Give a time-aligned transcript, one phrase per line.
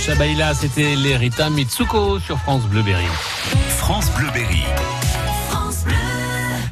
[0.00, 3.04] Chabaïla, c'était l'Erita Mitsuko sur France Bleuberry.
[3.76, 4.62] France Bleuberry.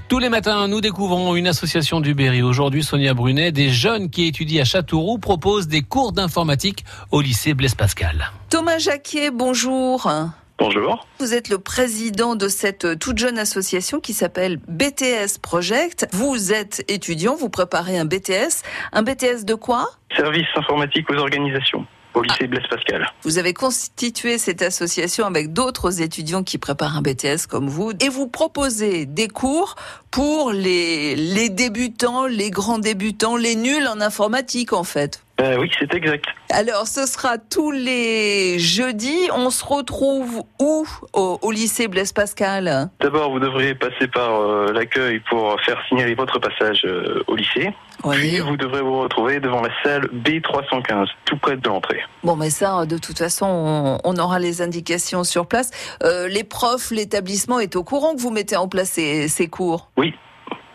[0.08, 2.40] Tous les matins, nous découvrons une association du Berry.
[2.40, 7.52] Aujourd'hui, Sonia Brunet, des jeunes qui étudient à Châteauroux, proposent des cours d'informatique au lycée
[7.52, 8.30] Blaise Pascal.
[8.48, 10.10] Thomas Jacquier, bonjour.
[10.58, 11.06] Bonjour.
[11.18, 16.08] Vous êtes le président de cette toute jeune association qui s'appelle BTS Project.
[16.12, 18.64] Vous êtes étudiant, vous préparez un BTS.
[18.92, 19.90] Un BTS de quoi?
[20.16, 21.86] Service informatique aux organisations
[22.18, 23.06] au lycée Blaise Pascal.
[23.22, 28.08] Vous avez constitué cette association avec d'autres étudiants qui préparent un BTS comme vous et
[28.08, 29.76] vous proposez des cours
[30.10, 35.22] pour les, les débutants, les grands débutants, les nuls en informatique en fait.
[35.40, 36.26] Euh, oui, c'est exact.
[36.50, 39.28] Alors, ce sera tous les jeudis.
[39.34, 42.88] On se retrouve où au, au lycée Blaise Pascal?
[43.00, 47.74] D'abord, vous devrez passer par euh, l'accueil pour faire signaler votre passage euh, au lycée.
[48.04, 48.16] Oui.
[48.16, 52.00] Puis, vous devrez vous retrouver devant la salle B315, tout près de l'entrée.
[52.24, 55.70] Bon, mais ça, de toute façon, on, on aura les indications sur place.
[56.02, 59.90] Euh, les profs, l'établissement est au courant que vous mettez en place ces, ces cours?
[59.98, 60.14] Oui,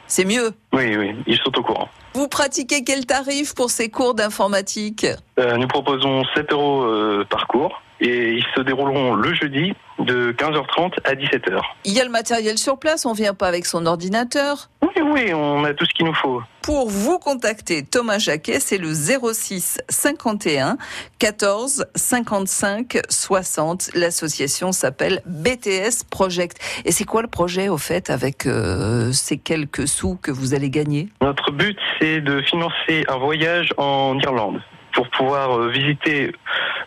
[0.06, 0.52] C'est mieux.
[0.74, 1.88] Oui, oui, ils sont au courant.
[2.16, 5.06] Vous pratiquez quel tarif pour ces cours d'informatique
[5.40, 10.32] Euh, nous proposons 7 euros euh, par cours et ils se dérouleront le jeudi de
[10.34, 11.62] 15h30 à 17h.
[11.86, 14.70] Il y a le matériel sur place, on vient pas avec son ordinateur.
[15.04, 16.42] Oui, on a tout ce qu'il nous faut.
[16.62, 20.78] Pour vous contacter, Thomas Jacquet, c'est le 06 51
[21.20, 23.90] 14 55 60.
[23.96, 26.58] L'association s'appelle BTS Project.
[26.86, 30.70] Et c'est quoi le projet au fait avec euh, ces quelques sous que vous allez
[30.70, 31.10] gagner?
[31.22, 34.62] Notre but, c'est de financer un voyage en Irlande
[34.94, 36.32] pour pouvoir euh, visiter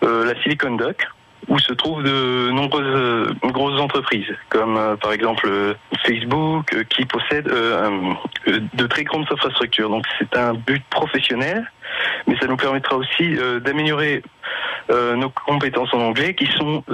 [0.04, 1.06] euh, la Silicon Dock
[1.48, 5.74] où se trouvent de nombreuses euh, grosses entreprises, comme euh, par exemple euh,
[6.04, 9.88] Facebook, qui possède de très grandes infrastructures.
[9.88, 11.70] Donc c'est un but professionnel,
[12.26, 14.22] mais ça nous permettra aussi d'améliorer
[14.88, 16.84] nos compétences en anglais qui sont